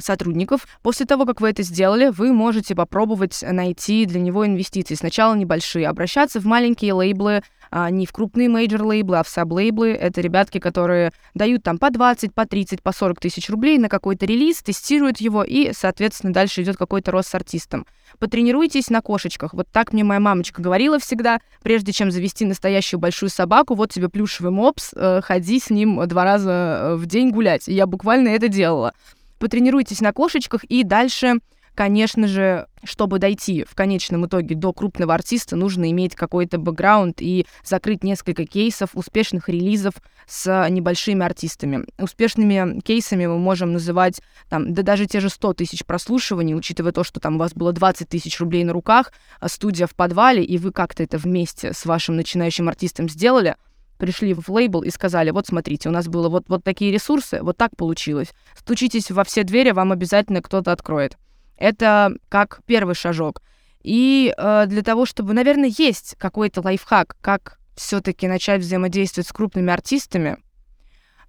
сотрудников. 0.00 0.66
После 0.82 1.04
того, 1.04 1.26
как 1.26 1.42
вы 1.42 1.50
это 1.50 1.62
сделали, 1.62 2.08
вы 2.08 2.32
можете 2.32 2.74
попробовать 2.74 3.44
найти 3.46 4.06
для 4.06 4.20
него 4.20 4.46
инвестиции. 4.46 4.94
Сначала 4.94 5.34
небольшие, 5.34 5.88
обращаться 5.88 6.40
в 6.40 6.46
маленькие 6.46 6.94
лейблы, 6.94 7.42
а, 7.70 7.90
не 7.90 8.06
в 8.06 8.12
крупные 8.12 8.48
major 8.48 8.82
лейблы, 8.82 9.18
а 9.18 9.22
в 9.22 9.28
sub-лейблы. 9.28 9.92
Это 9.92 10.20
ребятки, 10.20 10.58
которые 10.58 11.12
дают 11.34 11.62
там 11.62 11.78
по 11.78 11.90
20, 11.90 12.34
по 12.34 12.46
30, 12.46 12.82
по 12.82 12.92
40 12.92 13.20
тысяч 13.20 13.48
рублей 13.50 13.78
на 13.78 13.88
какой-то 13.88 14.26
релиз, 14.26 14.62
тестируют 14.62 15.20
его, 15.20 15.42
и, 15.44 15.72
соответственно, 15.72 16.32
дальше 16.32 16.62
идет 16.62 16.76
какой-то 16.76 17.10
рост 17.10 17.30
с 17.30 17.34
артистом. 17.34 17.86
Потренируйтесь 18.18 18.90
на 18.90 19.00
кошечках. 19.00 19.54
Вот 19.54 19.68
так 19.70 19.92
мне 19.92 20.04
моя 20.04 20.20
мамочка 20.20 20.62
говорила 20.62 20.98
всегда, 20.98 21.40
прежде 21.62 21.92
чем 21.92 22.10
завести 22.10 22.44
настоящую 22.44 23.00
большую 23.00 23.30
собаку, 23.30 23.74
вот 23.74 23.92
тебе 23.92 24.08
плюшевый 24.08 24.52
мопс, 24.52 24.92
э, 24.94 25.20
ходи 25.22 25.60
с 25.60 25.70
ним 25.70 26.06
два 26.06 26.24
раза 26.24 26.50
э, 26.50 26.94
в 26.96 27.06
день 27.06 27.30
гулять. 27.30 27.68
И 27.68 27.74
я 27.74 27.86
буквально 27.86 28.28
это 28.28 28.48
делала 28.48 28.92
потренируйтесь 29.38 30.00
на 30.00 30.12
кошечках 30.12 30.64
и 30.64 30.82
дальше 30.82 31.34
Конечно 31.78 32.26
же, 32.26 32.66
чтобы 32.82 33.20
дойти 33.20 33.62
в 33.62 33.76
конечном 33.76 34.26
итоге 34.26 34.56
до 34.56 34.72
крупного 34.72 35.14
артиста, 35.14 35.54
нужно 35.54 35.88
иметь 35.92 36.16
какой-то 36.16 36.58
бэкграунд 36.58 37.22
и 37.22 37.46
закрыть 37.62 38.02
несколько 38.02 38.46
кейсов 38.46 38.90
успешных 38.94 39.48
релизов 39.48 39.94
с 40.26 40.68
небольшими 40.70 41.24
артистами. 41.24 41.84
Успешными 41.96 42.80
кейсами 42.80 43.26
мы 43.26 43.38
можем 43.38 43.74
называть 43.74 44.20
там, 44.48 44.74
да 44.74 44.82
даже 44.82 45.06
те 45.06 45.20
же 45.20 45.28
100 45.28 45.52
тысяч 45.52 45.84
прослушиваний, 45.84 46.56
учитывая 46.56 46.90
то, 46.90 47.04
что 47.04 47.20
там 47.20 47.36
у 47.36 47.38
вас 47.38 47.54
было 47.54 47.72
20 47.72 48.08
тысяч 48.08 48.40
рублей 48.40 48.64
на 48.64 48.72
руках, 48.72 49.12
а 49.38 49.48
студия 49.48 49.86
в 49.86 49.94
подвале, 49.94 50.42
и 50.42 50.58
вы 50.58 50.72
как-то 50.72 51.04
это 51.04 51.16
вместе 51.16 51.72
с 51.72 51.86
вашим 51.86 52.16
начинающим 52.16 52.68
артистом 52.68 53.08
сделали, 53.08 53.54
пришли 53.98 54.34
в 54.34 54.48
лейбл 54.48 54.82
и 54.82 54.90
сказали, 54.90 55.30
вот 55.30 55.46
смотрите, 55.46 55.88
у 55.88 55.92
нас 55.92 56.08
было 56.08 56.28
вот, 56.28 56.46
вот 56.48 56.64
такие 56.64 56.90
ресурсы, 56.90 57.40
вот 57.40 57.56
так 57.56 57.76
получилось. 57.76 58.34
Стучитесь 58.56 59.12
во 59.12 59.22
все 59.22 59.44
двери, 59.44 59.70
вам 59.70 59.92
обязательно 59.92 60.42
кто-то 60.42 60.72
откроет. 60.72 61.16
Это 61.58 62.12
как 62.28 62.60
первый 62.66 62.94
шажок. 62.94 63.42
И 63.82 64.32
э, 64.36 64.64
для 64.66 64.82
того, 64.82 65.06
чтобы, 65.06 65.34
наверное, 65.34 65.72
есть 65.76 66.14
какой-то 66.18 66.60
лайфхак, 66.62 67.16
как 67.20 67.58
все-таки 67.74 68.26
начать 68.28 68.62
взаимодействовать 68.62 69.28
с 69.28 69.32
крупными 69.32 69.72
артистами, 69.72 70.38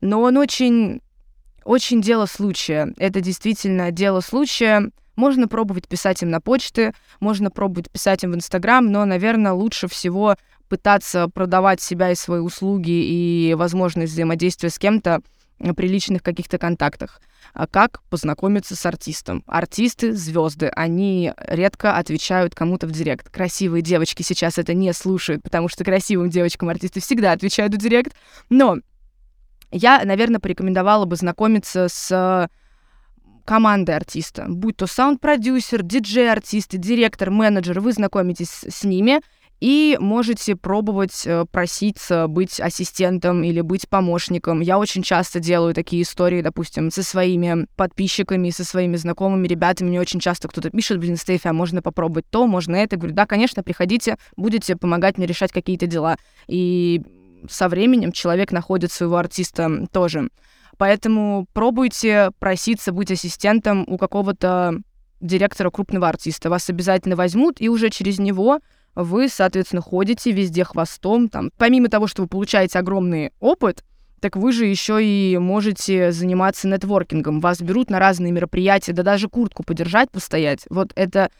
но 0.01 0.21
он 0.21 0.37
очень, 0.37 1.01
очень 1.63 2.01
дело 2.01 2.25
случая. 2.25 2.93
Это 2.97 3.21
действительно 3.21 3.91
дело 3.91 4.21
случая. 4.21 4.91
Можно 5.15 5.47
пробовать 5.47 5.87
писать 5.87 6.23
им 6.23 6.29
на 6.29 6.39
почты, 6.39 6.93
можно 7.19 7.51
пробовать 7.51 7.91
писать 7.91 8.23
им 8.23 8.31
в 8.31 8.35
Инстаграм, 8.35 8.85
но, 8.85 9.03
наверное, 9.05 9.51
лучше 9.51 9.87
всего 9.87 10.35
пытаться 10.69 11.27
продавать 11.27 11.81
себя 11.81 12.11
и 12.11 12.15
свои 12.15 12.39
услуги 12.39 12.91
и 12.91 13.53
возможность 13.55 14.13
взаимодействия 14.13 14.69
с 14.69 14.79
кем-то 14.79 15.21
при 15.75 15.87
личных 15.87 16.23
каких-то 16.23 16.57
контактах. 16.57 17.21
А 17.53 17.67
как 17.67 18.01
познакомиться 18.09 18.75
с 18.75 18.85
артистом? 18.85 19.43
Артисты, 19.47 20.13
звезды, 20.13 20.67
они 20.67 21.33
редко 21.37 21.97
отвечают 21.97 22.55
кому-то 22.55 22.87
в 22.87 22.91
директ. 22.91 23.29
Красивые 23.29 23.81
девочки 23.81 24.21
сейчас 24.21 24.57
это 24.57 24.73
не 24.73 24.93
слушают, 24.93 25.43
потому 25.43 25.67
что 25.67 25.83
красивым 25.83 26.29
девочкам 26.29 26.69
артисты 26.69 26.99
всегда 26.99 27.31
отвечают 27.31 27.73
в 27.73 27.77
директ. 27.77 28.13
Но 28.49 28.77
я, 29.71 30.03
наверное, 30.03 30.39
порекомендовала 30.39 31.05
бы 31.05 31.15
знакомиться 31.15 31.87
с 31.89 32.49
командой 33.45 33.95
артиста, 33.95 34.45
будь 34.47 34.77
то 34.77 34.85
саунд-продюсер, 34.85 35.81
диджей-артист, 35.81 36.77
директор, 36.77 37.31
менеджер, 37.31 37.79
вы 37.79 37.93
знакомитесь 37.93 38.63
с 38.67 38.83
ними— 38.83 39.21
и 39.59 39.97
можете 39.99 40.55
пробовать 40.55 41.23
э, 41.25 41.45
проситься 41.51 42.27
быть 42.27 42.59
ассистентом 42.59 43.43
или 43.43 43.61
быть 43.61 43.89
помощником. 43.89 44.61
Я 44.61 44.79
очень 44.79 45.03
часто 45.03 45.39
делаю 45.39 45.73
такие 45.73 46.03
истории, 46.03 46.41
допустим, 46.41 46.91
со 46.91 47.03
своими 47.03 47.67
подписчиками, 47.75 48.49
со 48.51 48.63
своими 48.63 48.95
знакомыми 48.95 49.47
ребятами. 49.47 49.89
Мне 49.89 49.99
очень 49.99 50.19
часто 50.19 50.47
кто-то 50.47 50.69
пишет, 50.69 50.99
блин, 50.99 51.17
Стефи, 51.17 51.47
а 51.47 51.53
можно 51.53 51.81
попробовать 51.81 52.25
то, 52.29 52.47
можно 52.47 52.75
это. 52.75 52.95
Я 52.95 52.99
говорю, 52.99 53.15
да, 53.15 53.25
конечно, 53.25 53.61
приходите, 53.61 54.17
будете 54.37 54.77
помогать 54.77 55.17
мне 55.17 55.27
решать 55.27 55.51
какие-то 55.51 55.87
дела. 55.87 56.17
И 56.47 57.01
со 57.49 57.67
временем 57.67 58.11
человек 58.11 58.51
находит 58.51 58.91
своего 58.91 59.17
артиста 59.17 59.87
тоже. 59.91 60.29
Поэтому 60.77 61.45
пробуйте 61.51 62.31
проситься 62.39 62.93
быть 62.93 63.11
ассистентом 63.11 63.83
у 63.87 63.97
какого-то 63.97 64.79
директора 65.19 65.69
крупного 65.69 66.07
артиста. 66.07 66.49
Вас 66.49 66.69
обязательно 66.69 67.17
возьмут, 67.17 67.59
и 67.59 67.67
уже 67.67 67.89
через 67.89 68.19
него 68.19 68.59
вы, 68.95 69.29
соответственно, 69.29 69.81
ходите 69.81 70.31
везде 70.31 70.63
хвостом. 70.63 71.29
Там, 71.29 71.51
помимо 71.57 71.89
того, 71.89 72.07
что 72.07 72.21
вы 72.21 72.27
получаете 72.27 72.79
огромный 72.79 73.31
опыт, 73.39 73.83
так 74.19 74.35
вы 74.35 74.51
же 74.51 74.65
еще 74.65 75.03
и 75.03 75.37
можете 75.37 76.11
заниматься 76.11 76.67
нетворкингом. 76.67 77.39
Вас 77.39 77.61
берут 77.61 77.89
на 77.89 77.99
разные 77.99 78.31
мероприятия, 78.31 78.93
да 78.93 79.03
даже 79.03 79.29
куртку 79.29 79.63
подержать, 79.63 80.11
постоять. 80.11 80.65
Вот 80.69 80.91
это 80.95 81.31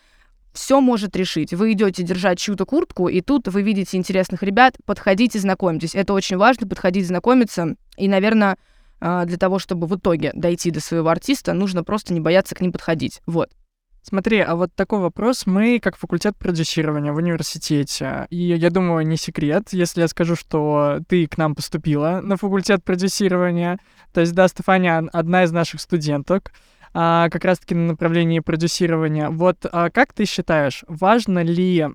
все 0.53 0.81
может 0.81 1.15
решить. 1.15 1.53
Вы 1.53 1.73
идете 1.73 2.03
держать 2.03 2.39
чью-то 2.39 2.65
куртку, 2.65 3.07
и 3.07 3.21
тут 3.21 3.47
вы 3.47 3.61
видите 3.61 3.97
интересных 3.97 4.43
ребят, 4.43 4.77
подходите, 4.85 5.39
знакомьтесь. 5.39 5.95
Это 5.95 6.13
очень 6.13 6.37
важно, 6.37 6.67
подходить, 6.67 7.07
знакомиться. 7.07 7.75
И, 7.97 8.07
наверное, 8.07 8.57
а, 9.01 9.25
для 9.25 9.37
того, 9.37 9.59
чтобы 9.59 9.87
в 9.87 9.95
итоге 9.95 10.31
дойти 10.33 10.71
до 10.71 10.79
своего 10.79 11.09
артиста, 11.09 11.53
нужно 11.53 11.83
просто 11.83 12.13
не 12.13 12.19
бояться 12.19 12.55
к 12.55 12.61
ним 12.61 12.71
подходить. 12.71 13.21
Вот. 13.25 13.49
Смотри, 14.01 14.39
а 14.39 14.55
вот 14.55 14.73
такой 14.73 14.99
вопрос. 14.99 15.45
Мы 15.45 15.79
как 15.79 15.97
факультет 15.97 16.37
продюсирования 16.37 17.11
в 17.11 17.17
университете, 17.17 18.27
и 18.29 18.37
я 18.37 18.69
думаю, 18.69 19.05
не 19.05 19.17
секрет, 19.17 19.69
если 19.71 20.01
я 20.01 20.07
скажу, 20.07 20.35
что 20.35 20.99
ты 21.07 21.27
к 21.27 21.37
нам 21.37 21.53
поступила 21.53 22.21
на 22.23 22.37
факультет 22.37 22.83
продюсирования. 22.83 23.77
То 24.13 24.21
есть, 24.21 24.33
да, 24.33 24.47
Стефания 24.47 25.07
одна 25.11 25.43
из 25.43 25.51
наших 25.51 25.81
студенток, 25.81 26.51
а, 26.93 27.29
как 27.29 27.45
раз-таки 27.45 27.75
на 27.75 27.87
направлении 27.87 28.39
продюсирования. 28.39 29.29
Вот 29.29 29.65
а 29.71 29.89
как 29.89 30.13
ты 30.13 30.25
считаешь, 30.25 30.83
важно 30.87 31.43
ли, 31.43 31.87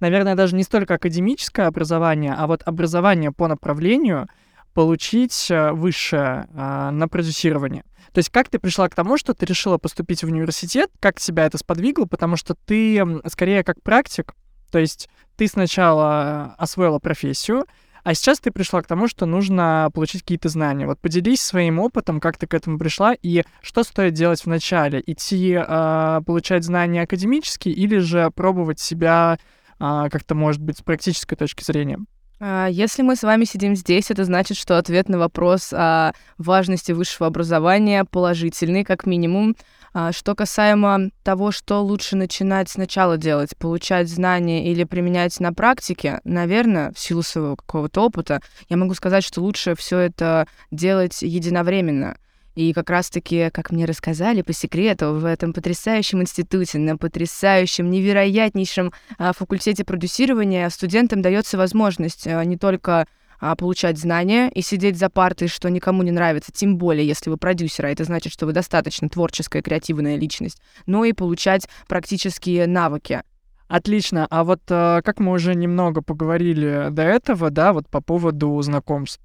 наверное, 0.00 0.36
даже 0.36 0.54
не 0.54 0.62
столько 0.62 0.94
академическое 0.94 1.66
образование, 1.66 2.34
а 2.36 2.46
вот 2.46 2.62
образование 2.64 3.32
по 3.32 3.48
направлению 3.48 4.28
получить 4.74 5.50
э, 5.50 5.72
высшее 5.72 6.48
а, 6.54 6.90
на 6.90 7.08
продюсирование? 7.08 7.84
То 8.12 8.18
есть 8.18 8.30
как 8.30 8.48
ты 8.48 8.58
пришла 8.58 8.88
к 8.88 8.94
тому, 8.94 9.16
что 9.16 9.34
ты 9.34 9.46
решила 9.46 9.78
поступить 9.78 10.22
в 10.22 10.26
университет, 10.26 10.90
как 11.00 11.18
тебя 11.18 11.46
это 11.46 11.58
сподвигло, 11.58 12.04
потому 12.04 12.36
что 12.36 12.54
ты 12.54 13.02
скорее 13.26 13.64
как 13.64 13.82
практик, 13.82 14.34
то 14.70 14.78
есть 14.78 15.08
ты 15.36 15.48
сначала 15.48 16.54
освоила 16.58 16.98
профессию, 16.98 17.66
а 18.04 18.12
сейчас 18.14 18.38
ты 18.38 18.50
пришла 18.50 18.82
к 18.82 18.86
тому, 18.86 19.08
что 19.08 19.24
нужно 19.24 19.90
получить 19.94 20.20
какие-то 20.20 20.50
знания. 20.50 20.86
Вот 20.86 21.00
поделись 21.00 21.40
своим 21.40 21.78
опытом, 21.78 22.20
как 22.20 22.36
ты 22.36 22.46
к 22.46 22.52
этому 22.52 22.78
пришла, 22.78 23.14
и 23.14 23.44
что 23.62 23.82
стоит 23.82 24.12
делать 24.12 24.44
вначале? 24.44 25.02
Идти 25.06 25.56
э, 25.58 26.20
получать 26.26 26.64
знания 26.64 27.02
академические 27.02 27.74
или 27.74 27.98
же 27.98 28.30
пробовать 28.30 28.78
себя 28.78 29.38
э, 29.80 30.08
как-то, 30.12 30.34
может 30.34 30.60
быть, 30.60 30.78
с 30.78 30.82
практической 30.82 31.34
точки 31.34 31.64
зрения? 31.64 31.98
А, 32.46 32.66
если 32.66 33.00
мы 33.00 33.16
с 33.16 33.22
вами 33.22 33.46
сидим 33.46 33.74
здесь, 33.74 34.10
это 34.10 34.24
значит, 34.24 34.58
что 34.58 34.76
ответ 34.76 35.08
на 35.08 35.18
вопрос 35.18 35.72
о 35.72 36.12
важности 36.36 36.92
высшего 36.92 37.26
образования 37.26 38.04
положительный, 38.04 38.84
как 38.84 39.06
минимум. 39.06 39.56
А, 39.94 40.12
что 40.12 40.34
касаемо 40.34 41.08
того, 41.22 41.52
что 41.52 41.82
лучше 41.82 42.16
начинать 42.16 42.68
сначала 42.68 43.16
делать, 43.16 43.56
получать 43.56 44.10
знания 44.10 44.70
или 44.70 44.84
применять 44.84 45.40
на 45.40 45.54
практике, 45.54 46.20
наверное, 46.24 46.92
в 46.92 46.98
силу 46.98 47.22
своего 47.22 47.56
какого-то 47.56 48.02
опыта, 48.02 48.42
я 48.68 48.76
могу 48.76 48.92
сказать, 48.92 49.24
что 49.24 49.40
лучше 49.40 49.74
все 49.74 49.96
это 50.00 50.46
делать 50.70 51.22
единовременно. 51.22 52.18
И 52.54 52.72
как 52.72 52.88
раз-таки, 52.90 53.50
как 53.50 53.72
мне 53.72 53.84
рассказали 53.84 54.42
по 54.42 54.52
секрету, 54.52 55.14
в 55.14 55.24
этом 55.24 55.52
потрясающем 55.52 56.22
институте, 56.22 56.78
на 56.78 56.96
потрясающем, 56.96 57.90
невероятнейшем 57.90 58.92
а, 59.18 59.32
факультете 59.32 59.84
продюсирования 59.84 60.68
студентам 60.70 61.20
дается 61.20 61.58
возможность 61.58 62.26
а, 62.26 62.44
не 62.44 62.56
только 62.56 63.06
а, 63.40 63.56
получать 63.56 63.98
знания 63.98 64.48
и 64.50 64.62
сидеть 64.62 64.96
за 64.96 65.10
партой, 65.10 65.48
что 65.48 65.68
никому 65.68 66.02
не 66.02 66.12
нравится, 66.12 66.52
тем 66.52 66.78
более, 66.78 67.06
если 67.06 67.28
вы 67.28 67.36
продюсер, 67.36 67.86
а 67.86 67.90
это 67.90 68.04
значит, 68.04 68.32
что 68.32 68.46
вы 68.46 68.52
достаточно 68.52 69.08
творческая, 69.08 69.60
креативная 69.60 70.16
личность, 70.16 70.62
но 70.86 71.04
и 71.04 71.12
получать 71.12 71.68
практические 71.88 72.68
навыки. 72.68 73.22
Отлично. 73.66 74.26
А 74.30 74.44
вот 74.44 74.60
э, 74.68 75.00
как 75.04 75.18
мы 75.18 75.32
уже 75.32 75.54
немного 75.54 76.02
поговорили 76.02 76.88
до 76.90 77.02
этого, 77.02 77.50
да, 77.50 77.72
вот 77.72 77.88
по 77.88 78.00
поводу 78.00 78.60
знакомств 78.62 79.20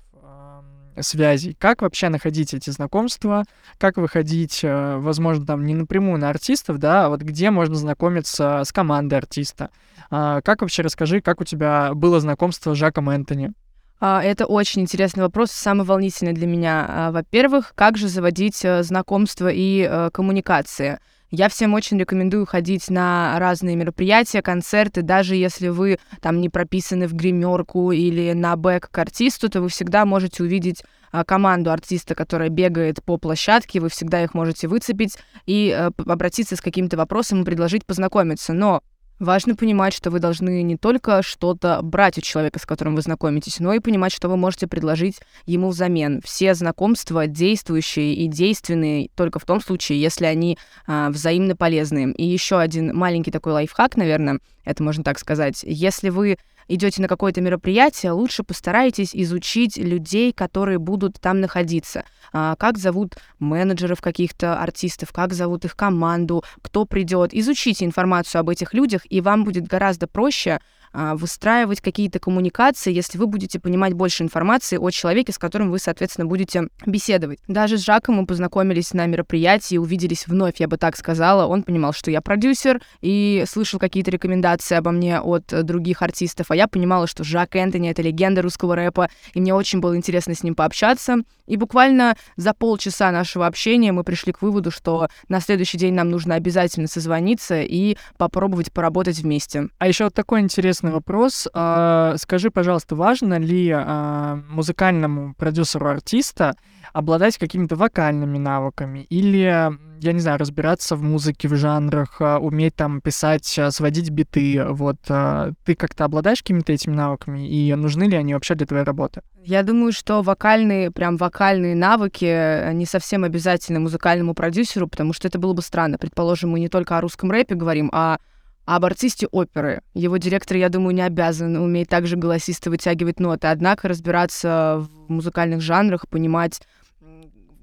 связей. 1.01 1.55
Как 1.59 1.81
вообще 1.81 2.09
находить 2.09 2.53
эти 2.53 2.69
знакомства? 2.69 3.43
Как 3.77 3.97
выходить, 3.97 4.61
э, 4.63 4.97
возможно, 4.97 5.45
там 5.45 5.65
не 5.65 5.75
напрямую 5.75 6.19
на 6.19 6.29
артистов, 6.29 6.77
да, 6.77 7.05
а 7.05 7.09
вот 7.09 7.21
где 7.21 7.51
можно 7.51 7.75
знакомиться 7.75 8.63
с 8.63 8.71
командой 8.71 9.15
артиста? 9.15 9.69
А, 10.11 10.41
как 10.41 10.61
вообще 10.61 10.81
расскажи, 10.81 11.21
как 11.21 11.41
у 11.41 11.43
тебя 11.43 11.93
было 11.93 12.19
знакомство 12.19 12.73
с 12.73 12.77
Жаком 12.77 13.09
Энтони? 13.09 13.51
А, 13.99 14.23
это 14.23 14.45
очень 14.45 14.83
интересный 14.83 15.23
вопрос, 15.23 15.51
самый 15.51 15.85
волнительный 15.85 16.33
для 16.33 16.47
меня. 16.47 16.85
А, 16.87 17.11
во-первых, 17.11 17.73
как 17.75 17.97
же 17.97 18.07
заводить 18.07 18.63
э, 18.63 18.81
знакомства 18.83 19.49
и 19.49 19.87
э, 19.89 20.09
коммуникации? 20.11 20.99
Я 21.31 21.48
всем 21.48 21.75
очень 21.75 22.00
рекомендую 22.00 22.48
ходить 22.48 22.89
на 22.89 23.38
разные 23.38 23.75
мероприятия, 23.75 24.41
концерты, 24.41 25.03
даже 25.03 25.36
если 25.36 25.67
вы 25.67 26.00
там 26.21 26.41
не 26.41 26.50
прописаны 26.50 27.07
в 27.07 27.13
гримерку 27.13 27.91
или 27.91 28.33
на 28.33 28.55
бэк 28.55 28.89
к 28.89 28.98
артисту, 28.98 29.48
то 29.48 29.62
вы 29.62 29.69
всегда 29.69 30.05
можете 30.05 30.41
увидеть 30.41 30.83
а, 31.12 31.24
команду 31.24 31.71
артиста, 31.71 32.15
которая 32.15 32.50
бегает 32.50 33.03
по 33.03 33.17
площадке, 33.17 33.79
вы 33.79 33.89
всегда 33.89 34.24
их 34.24 34.33
можете 34.33 34.67
выцепить 34.67 35.17
и 35.45 35.71
а, 35.71 35.91
обратиться 36.07 36.55
с 36.55 36.62
каким-то 36.62 36.98
вопросом 36.98 37.41
и 37.41 37.45
предложить 37.45 37.86
познакомиться. 37.86 38.53
Но 38.53 38.81
Важно 39.19 39.55
понимать, 39.55 39.93
что 39.93 40.11
вы 40.11 40.19
должны 40.19 40.63
не 40.63 40.77
только 40.77 41.21
что-то 41.21 41.81
брать 41.83 42.17
у 42.17 42.21
человека, 42.21 42.57
с 42.57 42.65
которым 42.65 42.95
вы 42.95 43.01
знакомитесь, 43.01 43.59
но 43.59 43.73
и 43.73 43.79
понимать, 43.79 44.13
что 44.13 44.29
вы 44.29 44.38
можете 44.38 44.65
предложить 44.65 45.19
ему 45.45 45.69
взамен. 45.69 46.21
Все 46.23 46.53
знакомства 46.53 47.27
действующие 47.27 48.13
и 48.13 48.27
действенные 48.27 49.09
только 49.15 49.39
в 49.39 49.45
том 49.45 49.59
случае, 49.59 50.01
если 50.01 50.25
они 50.25 50.57
а, 50.88 51.09
взаимно 51.09 51.57
полезны. 51.57 52.13
И 52.13 52.25
еще 52.25 52.59
один 52.59 52.95
маленький 52.95 53.31
такой 53.31 53.51
лайфхак, 53.51 53.97
наверное, 53.97 54.39
это 54.63 54.83
можно 54.83 55.03
так 55.03 55.19
сказать. 55.19 55.63
Если 55.63 56.09
вы 56.09 56.38
идете 56.69 57.01
на 57.01 57.07
какое-то 57.07 57.41
мероприятие, 57.41 58.13
лучше 58.13 58.43
постарайтесь 58.43 59.15
изучить 59.15 59.77
людей, 59.77 60.31
которые 60.31 60.77
будут 60.77 61.19
там 61.19 61.41
находиться. 61.41 62.03
А, 62.31 62.55
как 62.55 62.77
зовут 62.77 63.15
менеджеров 63.39 64.01
каких-то 64.01 64.59
артистов, 64.59 65.11
как 65.11 65.33
зовут 65.33 65.65
их 65.65 65.75
команду, 65.75 66.43
кто 66.61 66.85
придет. 66.85 67.33
Изучите 67.33 67.85
информацию 67.85 68.39
об 68.39 68.49
этих 68.49 68.73
людях, 68.73 69.01
и 69.09 69.19
вам 69.21 69.43
будет 69.43 69.67
гораздо 69.67 70.07
проще 70.07 70.59
а, 70.91 71.15
выстраивать 71.15 71.81
какие-то 71.81 72.19
коммуникации, 72.19 72.91
если 72.91 73.17
вы 73.17 73.27
будете 73.27 73.59
понимать 73.59 73.93
больше 73.93 74.23
информации 74.23 74.77
о 74.77 74.89
человеке, 74.89 75.31
с 75.31 75.38
которым 75.38 75.69
вы, 75.69 75.79
соответственно, 75.79 76.25
будете 76.25 76.67
беседовать. 76.85 77.39
Даже 77.47 77.77
с 77.77 77.81
Жаком 77.81 78.15
мы 78.15 78.25
познакомились 78.25 78.93
на 78.93 79.05
мероприятии, 79.05 79.77
увиделись 79.77 80.27
вновь, 80.27 80.59
я 80.59 80.67
бы 80.67 80.77
так 80.77 80.97
сказала. 80.97 81.45
Он 81.45 81.63
понимал, 81.63 81.93
что 81.93 82.09
я 82.09 82.21
продюсер 82.21 82.81
и 83.01 83.43
слышал 83.47 83.79
какие-то 83.79 84.09
рекомендации 84.09 84.75
обо 84.75 84.91
мне 84.91 85.19
от 85.19 85.45
других 85.63 86.01
артистов, 86.01 86.49
а 86.49 86.55
я 86.59 86.67
понимала, 86.67 87.07
что 87.07 87.23
Жак 87.23 87.55
Энтони— 87.55 87.89
это 87.91 88.01
легенда 88.01 88.41
русского 88.41 88.75
рэпа, 88.75 89.09
и 89.33 89.39
мне 89.39 89.53
очень 89.53 89.79
было 89.79 89.95
интересно 89.95 90.35
с 90.35 90.43
ним 90.43 90.55
пообщаться. 90.55 91.19
И 91.47 91.55
буквально 91.55 92.17
за 92.35 92.53
полчаса 92.53 93.11
нашего 93.11 93.47
общения 93.47 93.93
мы 93.93 94.03
пришли 94.03 94.33
к 94.33 94.41
выводу, 94.41 94.69
что 94.69 95.07
на 95.29 95.39
следующий 95.39 95.77
день 95.77 95.93
нам 95.93 96.09
нужно 96.09 96.35
обязательно 96.35 96.87
созвониться 96.87 97.61
и 97.61 97.95
попробовать 98.17 98.73
поработать 98.73 99.19
вместе. 99.19 99.69
А 99.77 99.87
еще 99.87 100.03
вот 100.03 100.13
такой 100.13 100.41
интересный 100.41 100.91
вопрос. 100.91 101.47
А, 101.53 102.15
скажи, 102.17 102.51
пожалуйста, 102.51 102.95
важно 102.95 103.39
ли 103.39 103.71
а, 103.73 104.41
музыкальному 104.49 105.35
продюсеру 105.35 105.87
артиста 105.87 106.55
обладать 106.93 107.38
какими-то 107.38 107.75
вокальными 107.75 108.38
навыками 108.38 109.05
или, 109.10 109.72
я 110.01 110.13
не 110.13 110.19
знаю, 110.19 110.39
разбираться 110.39 110.96
в 110.96 111.03
музыке, 111.03 111.48
в 111.48 111.55
жанрах, 111.55 112.22
а, 112.22 112.39
уметь 112.39 112.75
там 112.75 113.01
писать, 113.01 113.60
сводить 113.69 114.10
биты? 114.10 114.63
Вот 114.69 114.98
ты 115.01 115.75
как-то 115.75 116.05
обладаешь 116.05 116.41
какими-то 116.41 116.74
этими 116.74 116.96
навыками 116.96 117.48
и 117.48 117.74
нужны 117.75 118.03
ли 118.03 118.17
они 118.17 118.34
вообще 118.34 118.55
для 118.55 118.65
твоей 118.65 118.84
работы? 118.84 119.22
Я 119.43 119.63
думаю, 119.63 119.91
что 119.91 120.22
вокальные, 120.22 120.91
прям 120.91 121.17
вокальные 121.17 121.75
навыки 121.75 122.74
не 122.74 122.86
совсем 122.86 123.24
обязательны 123.24 123.79
музыкальному 123.79 124.34
продюсеру, 124.34 124.88
потому 124.88 125.13
что 125.13 125.27
это 125.27 125.39
было 125.39 125.53
бы 125.53 125.62
странно. 125.62 125.98
Предположим, 125.98 126.51
мы 126.51 126.60
не 126.60 126.69
только 126.69 126.98
о 126.98 127.01
русском 127.01 127.31
рэпе 127.31 127.55
говорим, 127.55 127.89
а 127.93 128.19
об 128.65 128.86
артисте 128.86 129.25
оперы. 129.31 129.81
Его 129.96 130.17
директор, 130.17 130.55
я 130.55 130.69
думаю, 130.69 130.93
не 130.93 131.01
обязан 131.01 131.55
уметь 131.55 131.89
также 131.89 132.17
голосисто 132.17 132.69
вытягивать 132.69 133.19
ноты, 133.19 133.48
однако 133.48 133.88
разбираться 133.88 134.86
в 135.08 135.12
музыкальных 135.12 135.62
жанрах, 135.62 136.08
понимать 136.08 136.62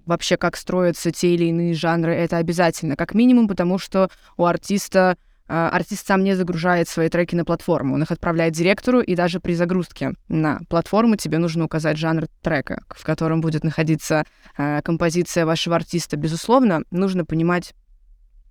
вообще, 0.07 0.37
как 0.37 0.57
строятся 0.57 1.11
те 1.11 1.35
или 1.35 1.45
иные 1.47 1.75
жанры, 1.75 2.15
это 2.15 2.39
обязательно. 2.39 2.97
Как 2.97 3.15
минимум, 3.15 3.49
потому 3.49 3.79
что 3.79 4.09
у 4.37 4.45
артиста 4.45 5.17
а, 5.49 5.69
артист 5.69 6.07
сам 6.07 6.25
не 6.25 6.35
загружает 6.35 6.89
свои 6.89 7.09
треки 7.09 7.35
на 7.37 7.45
платформу, 7.45 7.95
он 7.95 8.03
их 8.03 8.11
отправляет 8.11 8.55
директору, 8.55 9.01
и 9.01 9.15
даже 9.15 9.39
при 9.39 9.55
загрузке 9.55 10.15
на 10.29 10.61
платформу 10.69 11.17
тебе 11.17 11.39
нужно 11.39 11.65
указать 11.65 11.99
жанр 11.99 12.27
трека, 12.43 12.83
в 12.91 13.05
котором 13.05 13.41
будет 13.41 13.63
находиться 13.63 14.25
э, 14.59 14.83
композиция 14.83 15.47
вашего 15.47 15.77
артиста. 15.77 16.17
Безусловно, 16.17 16.83
нужно 16.91 17.25
понимать 17.25 17.75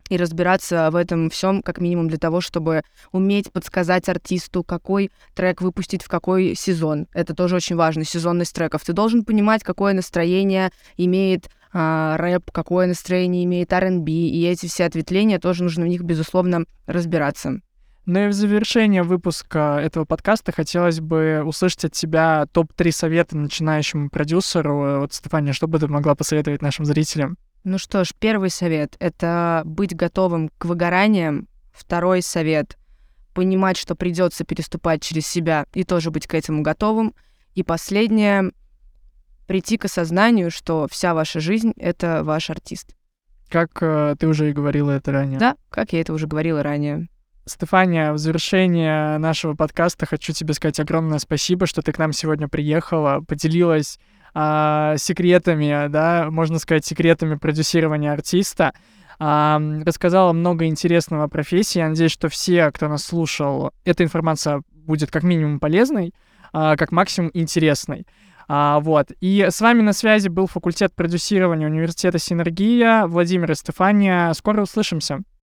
и 0.10 0.18
разбираться 0.18 0.90
в 0.92 0.96
этом 0.96 1.30
всем 1.30 1.62
как 1.62 1.80
минимум 1.80 2.08
для 2.08 2.18
того, 2.18 2.42
чтобы 2.42 2.84
уметь 3.12 3.52
подсказать 3.52 4.08
артисту, 4.10 4.64
какой 4.64 5.12
трек 5.34 5.62
выпустить 5.62 6.04
в 6.04 6.08
какой 6.08 6.56
сезон. 6.56 7.08
Это 7.14 7.34
тоже 7.34 7.56
очень 7.56 7.76
важно, 7.76 8.04
сезонность 8.04 8.54
треков. 8.54 8.84
Ты 8.84 8.94
должен 8.94 9.24
понимать, 9.24 9.64
какое 9.64 9.94
настроение 9.94 10.72
имеет 10.98 11.50
а, 11.74 12.16
рэп, 12.18 12.52
какое 12.52 12.88
настроение 12.88 13.44
имеет 13.44 13.74
R&B, 13.74 14.10
и 14.10 14.46
эти 14.46 14.68
все 14.68 14.86
ответвления 14.86 15.40
тоже 15.40 15.64
нужно 15.64 15.86
в 15.86 15.88
них, 15.88 16.04
безусловно, 16.04 16.66
разбираться. 16.86 17.60
Ну 18.06 18.26
и 18.26 18.28
в 18.28 18.34
завершение 18.34 19.02
выпуска 19.02 19.80
этого 19.82 20.06
подкаста 20.06 20.52
хотелось 20.52 21.00
бы 21.00 21.42
услышать 21.44 21.86
от 21.86 21.94
тебя 21.94 22.46
топ-3 22.52 22.92
совета 22.92 23.36
начинающему 23.36 24.10
продюсеру. 24.10 25.00
Вот, 25.00 25.14
Стефания, 25.14 25.54
что 25.54 25.68
бы 25.68 25.80
ты 25.80 25.88
могла 25.88 26.14
посоветовать 26.14 26.62
нашим 26.62 26.86
зрителям? 26.86 27.36
Ну 27.66 27.80
что 27.80 28.04
ж, 28.04 28.14
первый 28.20 28.52
совет— 28.52 28.96
это 29.00 29.64
быть 29.66 29.96
готовым 29.96 30.50
к 30.50 30.66
выгораниям. 30.66 31.48
Второй 31.74 32.22
совет— 32.22 32.78
понимать, 33.34 33.76
что 33.76 33.96
придется 33.96 34.46
переступать 34.46 35.02
через 35.02 35.26
себя 35.26 35.66
и 35.74 35.84
тоже 35.84 36.12
быть 36.12 36.28
к 36.28 36.36
этому 36.36 36.62
готовым. 36.62 37.16
И 37.56 37.64
последнее— 37.64 38.52
прийти 39.48 39.78
к 39.78 39.86
осознанию, 39.86 40.52
что 40.52 40.88
вся 40.92 41.16
ваша 41.16 41.40
жизнь— 41.40 41.74
это 41.78 42.24
ваш 42.24 42.52
артист. 42.52 42.96
Как 43.50 43.72
э, 43.82 44.16
ты 44.20 44.28
уже 44.28 44.52
и 44.52 44.54
говорила 44.54 44.92
это 44.92 45.12
ранее. 45.12 45.40
Да, 45.40 45.56
как 45.72 45.92
я 45.94 46.02
это 46.02 46.14
уже 46.14 46.28
говорила 46.28 46.62
ранее. 46.62 47.08
Стефания, 47.48 48.14
в 48.14 48.20
завершение 48.20 49.18
нашего 49.18 49.56
подкаста 49.56 50.06
хочу 50.06 50.34
тебе 50.34 50.54
сказать 50.54 50.80
огромное 50.80 51.18
спасибо, 51.18 51.66
что 51.66 51.82
ты 51.82 51.92
к 51.92 51.98
нам 51.98 52.14
сегодня 52.14 52.48
приехала, 52.48 53.22
поделилась 53.22 53.98
а, 54.38 54.98
секретами, 54.98 55.88
да, 55.88 56.28
можно 56.30 56.60
сказать, 56.60 56.86
секретами 56.86 57.36
продюсирования 57.36 58.12
артиста. 58.12 58.74
А, 59.18 59.62
рассказала 59.86 60.34
много 60.34 60.66
интересного 60.66 61.24
о 61.24 61.28
профессии. 61.30 61.80
Я 61.80 61.88
надеюсь, 61.88 62.12
что 62.12 62.28
все, 62.28 62.70
кто 62.72 62.90
нас 62.90 63.06
слушал, 63.06 63.72
эта 63.86 64.04
информация 64.04 64.62
будет 64.74 65.10
как 65.10 65.24
минимум 65.24 65.60
полезной, 65.62 66.14
а, 66.52 66.76
как 66.76 66.92
максимум 66.92 67.32
интересной. 67.34 68.06
А, 68.48 68.80
вот. 68.82 69.12
И 69.22 69.48
с 69.50 69.62
вами 69.62 69.82
на 69.82 69.94
связи 69.94 70.28
был 70.28 70.48
факультет 70.48 70.94
продюсирования 70.94 71.68
университета 71.68 72.20
Синергия, 72.20 73.08
Владимир 73.08 73.52
и 73.52 73.56
Стефания. 73.56 74.34
Скоро 74.34 74.64
услышимся. 74.64 75.24